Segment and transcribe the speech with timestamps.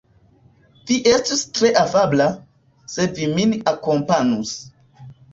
[0.91, 2.25] Vi estus tre afabla,
[2.93, 4.55] se vi min akompanus.